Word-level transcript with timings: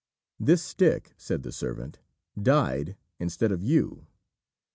"This 0.39 0.63
stick," 0.63 1.13
said 1.15 1.43
the 1.43 1.51
servant, 1.51 1.99
"died 2.35 2.97
instead 3.19 3.51
of 3.51 3.61
you. 3.61 4.07